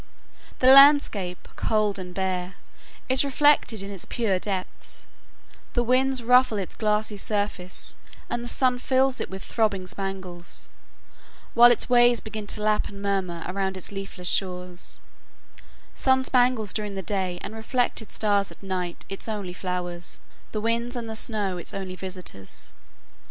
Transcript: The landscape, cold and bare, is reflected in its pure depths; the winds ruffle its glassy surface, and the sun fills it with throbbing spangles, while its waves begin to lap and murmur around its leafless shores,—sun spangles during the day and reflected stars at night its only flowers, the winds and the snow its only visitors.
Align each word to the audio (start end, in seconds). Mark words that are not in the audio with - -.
The 0.57 0.67
landscape, 0.73 1.47
cold 1.55 1.99
and 1.99 2.11
bare, 2.11 2.55
is 3.07 3.23
reflected 3.23 3.83
in 3.83 3.91
its 3.91 4.05
pure 4.05 4.39
depths; 4.39 5.05
the 5.73 5.83
winds 5.83 6.23
ruffle 6.23 6.57
its 6.57 6.73
glassy 6.73 7.17
surface, 7.17 7.95
and 8.27 8.43
the 8.43 8.47
sun 8.47 8.79
fills 8.79 9.21
it 9.21 9.29
with 9.29 9.43
throbbing 9.43 9.85
spangles, 9.85 10.69
while 11.53 11.69
its 11.71 11.87
waves 11.87 12.19
begin 12.19 12.47
to 12.47 12.63
lap 12.63 12.87
and 12.87 12.99
murmur 12.99 13.43
around 13.45 13.77
its 13.77 13.91
leafless 13.91 14.27
shores,—sun 14.27 16.23
spangles 16.23 16.73
during 16.73 16.95
the 16.95 17.03
day 17.03 17.37
and 17.43 17.53
reflected 17.53 18.11
stars 18.11 18.51
at 18.51 18.63
night 18.63 19.05
its 19.07 19.27
only 19.29 19.53
flowers, 19.53 20.19
the 20.51 20.59
winds 20.61 20.95
and 20.95 21.07
the 21.07 21.15
snow 21.15 21.59
its 21.59 21.75
only 21.75 21.95
visitors. 21.95 22.73